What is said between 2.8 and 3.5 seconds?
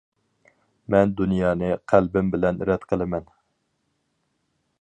قىلىمەن.